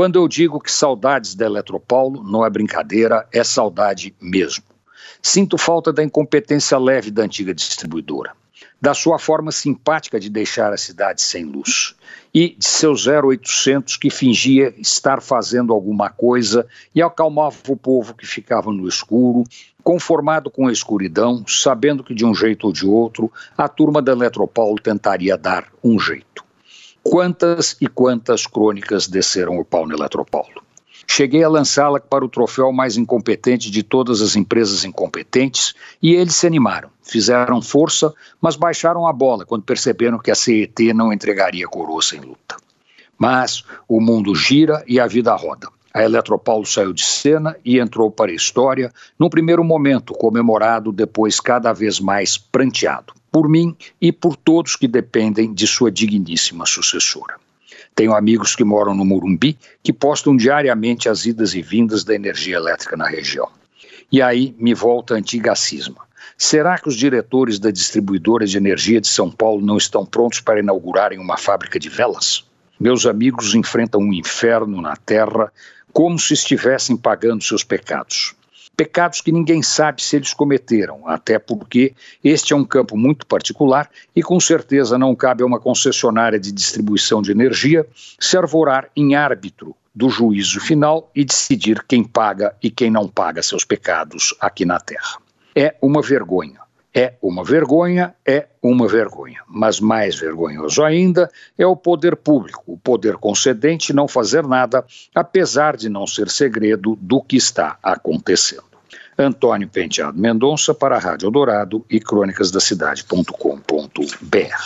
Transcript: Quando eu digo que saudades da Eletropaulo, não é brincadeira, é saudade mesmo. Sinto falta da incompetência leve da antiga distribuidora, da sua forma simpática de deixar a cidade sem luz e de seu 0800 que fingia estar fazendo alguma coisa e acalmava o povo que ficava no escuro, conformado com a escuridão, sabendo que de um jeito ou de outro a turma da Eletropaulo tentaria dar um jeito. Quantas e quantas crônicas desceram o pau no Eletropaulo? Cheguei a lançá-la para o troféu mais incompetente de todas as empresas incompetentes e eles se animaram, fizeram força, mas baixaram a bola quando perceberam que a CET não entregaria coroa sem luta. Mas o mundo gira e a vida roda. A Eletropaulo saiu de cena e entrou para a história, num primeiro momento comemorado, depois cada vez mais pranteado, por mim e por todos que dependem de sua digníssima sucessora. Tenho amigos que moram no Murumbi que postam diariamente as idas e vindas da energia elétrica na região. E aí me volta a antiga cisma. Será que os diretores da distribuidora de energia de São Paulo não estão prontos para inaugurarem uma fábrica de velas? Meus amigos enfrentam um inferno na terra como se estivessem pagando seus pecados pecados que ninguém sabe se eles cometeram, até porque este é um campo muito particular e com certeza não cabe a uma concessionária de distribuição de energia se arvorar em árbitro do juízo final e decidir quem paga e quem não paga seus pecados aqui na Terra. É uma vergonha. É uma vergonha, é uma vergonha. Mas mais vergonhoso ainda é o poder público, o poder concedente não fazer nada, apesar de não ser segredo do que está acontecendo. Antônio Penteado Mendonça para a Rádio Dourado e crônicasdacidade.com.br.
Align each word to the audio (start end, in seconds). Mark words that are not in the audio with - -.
Quando 0.00 0.18
eu 0.18 0.26
digo 0.26 0.58
que 0.58 0.72
saudades 0.72 1.34
da 1.34 1.44
Eletropaulo, 1.44 2.24
não 2.24 2.42
é 2.42 2.48
brincadeira, 2.48 3.28
é 3.30 3.44
saudade 3.44 4.14
mesmo. 4.18 4.64
Sinto 5.20 5.58
falta 5.58 5.92
da 5.92 6.02
incompetência 6.02 6.78
leve 6.78 7.10
da 7.10 7.22
antiga 7.22 7.52
distribuidora, 7.52 8.32
da 8.80 8.94
sua 8.94 9.18
forma 9.18 9.52
simpática 9.52 10.18
de 10.18 10.30
deixar 10.30 10.72
a 10.72 10.78
cidade 10.78 11.20
sem 11.20 11.44
luz 11.44 11.94
e 12.32 12.56
de 12.56 12.64
seu 12.64 12.94
0800 12.94 13.98
que 13.98 14.08
fingia 14.08 14.72
estar 14.78 15.20
fazendo 15.20 15.70
alguma 15.70 16.08
coisa 16.08 16.66
e 16.94 17.02
acalmava 17.02 17.56
o 17.68 17.76
povo 17.76 18.14
que 18.14 18.26
ficava 18.26 18.72
no 18.72 18.88
escuro, 18.88 19.44
conformado 19.84 20.50
com 20.50 20.66
a 20.66 20.72
escuridão, 20.72 21.44
sabendo 21.46 22.02
que 22.02 22.14
de 22.14 22.24
um 22.24 22.34
jeito 22.34 22.68
ou 22.68 22.72
de 22.72 22.86
outro 22.86 23.30
a 23.54 23.68
turma 23.68 24.00
da 24.00 24.12
Eletropaulo 24.12 24.80
tentaria 24.80 25.36
dar 25.36 25.66
um 25.84 26.00
jeito. 26.00 26.42
Quantas 27.02 27.76
e 27.80 27.86
quantas 27.86 28.46
crônicas 28.46 29.08
desceram 29.08 29.58
o 29.58 29.64
pau 29.64 29.86
no 29.86 29.94
Eletropaulo? 29.94 30.62
Cheguei 31.06 31.42
a 31.42 31.48
lançá-la 31.48 31.98
para 31.98 32.24
o 32.24 32.28
troféu 32.28 32.70
mais 32.72 32.96
incompetente 32.96 33.70
de 33.70 33.82
todas 33.82 34.20
as 34.20 34.36
empresas 34.36 34.84
incompetentes 34.84 35.74
e 36.00 36.14
eles 36.14 36.36
se 36.36 36.46
animaram, 36.46 36.90
fizeram 37.02 37.60
força, 37.60 38.14
mas 38.40 38.54
baixaram 38.54 39.06
a 39.08 39.12
bola 39.12 39.44
quando 39.44 39.64
perceberam 39.64 40.18
que 40.18 40.30
a 40.30 40.34
CET 40.34 40.92
não 40.92 41.12
entregaria 41.12 41.66
coroa 41.66 42.02
sem 42.02 42.20
luta. 42.20 42.56
Mas 43.18 43.64
o 43.88 44.00
mundo 44.00 44.34
gira 44.34 44.84
e 44.86 45.00
a 45.00 45.06
vida 45.06 45.34
roda. 45.34 45.68
A 45.92 46.04
Eletropaulo 46.04 46.64
saiu 46.64 46.92
de 46.92 47.04
cena 47.04 47.56
e 47.64 47.78
entrou 47.78 48.10
para 48.10 48.30
a 48.30 48.34
história, 48.34 48.92
num 49.18 49.28
primeiro 49.28 49.64
momento 49.64 50.14
comemorado, 50.14 50.92
depois 50.92 51.40
cada 51.40 51.72
vez 51.72 51.98
mais 51.98 52.38
pranteado, 52.38 53.12
por 53.30 53.48
mim 53.48 53.76
e 54.00 54.12
por 54.12 54.36
todos 54.36 54.76
que 54.76 54.86
dependem 54.86 55.52
de 55.52 55.66
sua 55.66 55.90
digníssima 55.90 56.64
sucessora. 56.64 57.34
Tenho 57.94 58.14
amigos 58.14 58.54
que 58.54 58.62
moram 58.62 58.94
no 58.94 59.04
Murumbi 59.04 59.58
que 59.82 59.92
postam 59.92 60.36
diariamente 60.36 61.08
as 61.08 61.26
idas 61.26 61.54
e 61.54 61.62
vindas 61.62 62.04
da 62.04 62.14
energia 62.14 62.56
elétrica 62.56 62.96
na 62.96 63.08
região. 63.08 63.48
E 64.12 64.22
aí 64.22 64.54
me 64.58 64.74
volta 64.74 65.14
a 65.14 65.18
antiga 65.18 65.54
cisma. 65.56 66.08
Será 66.38 66.78
que 66.78 66.88
os 66.88 66.96
diretores 66.96 67.58
da 67.58 67.70
distribuidora 67.70 68.46
de 68.46 68.56
energia 68.56 69.00
de 69.00 69.08
São 69.08 69.30
Paulo 69.30 69.64
não 69.64 69.76
estão 69.76 70.06
prontos 70.06 70.40
para 70.40 70.60
inaugurarem 70.60 71.18
uma 71.18 71.36
fábrica 71.36 71.78
de 71.78 71.88
velas? 71.88 72.44
Meus 72.78 73.04
amigos 73.04 73.54
enfrentam 73.54 74.00
um 74.00 74.12
inferno 74.12 74.80
na 74.80 74.96
terra 74.96 75.52
como 75.92 76.18
se 76.18 76.34
estivessem 76.34 76.96
pagando 76.96 77.42
seus 77.42 77.64
pecados 77.64 78.34
pecados 78.80 79.20
que 79.20 79.30
ninguém 79.30 79.62
sabe 79.62 80.02
se 80.02 80.16
eles 80.16 80.32
cometeram, 80.32 81.06
até 81.06 81.38
porque 81.38 81.92
este 82.24 82.54
é 82.54 82.56
um 82.56 82.64
campo 82.64 82.96
muito 82.96 83.26
particular 83.26 83.90
e 84.16 84.22
com 84.22 84.40
certeza 84.40 84.96
não 84.96 85.14
cabe 85.14 85.42
a 85.42 85.46
uma 85.46 85.60
concessionária 85.60 86.40
de 86.40 86.50
distribuição 86.50 87.20
de 87.20 87.30
energia 87.30 87.86
se 88.18 88.38
arvorar 88.38 88.88
em 88.96 89.14
árbitro 89.14 89.76
do 89.94 90.08
juízo 90.08 90.60
final 90.60 91.10
e 91.14 91.26
decidir 91.26 91.84
quem 91.86 92.02
paga 92.02 92.56
e 92.62 92.70
quem 92.70 92.90
não 92.90 93.06
paga 93.06 93.42
seus 93.42 93.66
pecados 93.66 94.34
aqui 94.40 94.64
na 94.64 94.80
Terra. 94.80 95.18
É 95.54 95.74
uma 95.82 96.00
vergonha. 96.00 96.60
É 96.94 97.14
uma 97.22 97.44
vergonha, 97.44 98.14
é 98.26 98.46
uma 98.62 98.88
vergonha. 98.88 99.42
Mas 99.46 99.78
mais 99.78 100.18
vergonhoso 100.18 100.82
ainda 100.82 101.30
é 101.56 101.66
o 101.66 101.76
poder 101.76 102.16
público, 102.16 102.64
o 102.66 102.76
poder 102.76 103.16
concedente 103.16 103.92
não 103.92 104.08
fazer 104.08 104.44
nada, 104.44 104.84
apesar 105.14 105.76
de 105.76 105.88
não 105.88 106.04
ser 106.06 106.28
segredo 106.28 106.98
do 107.00 107.22
que 107.22 107.36
está 107.36 107.78
acontecendo. 107.82 108.64
Antônio 109.16 109.68
Penteado 109.68 110.18
Mendonça 110.18 110.74
para 110.74 110.96
a 110.96 110.98
Rádio 110.98 111.30
Dourado 111.30 111.86
e 111.90 112.00
crônicasdacidade.com.br. 112.00 114.60